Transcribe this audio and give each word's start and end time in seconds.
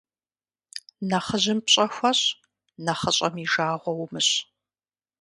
Нэхъыжьым 1.09 1.59
пщӀэ 1.65 1.85
хуэщӀ, 1.95 2.27
нэхъыщӀэм 2.85 3.35
и 3.43 3.45
жагъуэ 3.51 3.93
умыщӀ. 4.03 4.35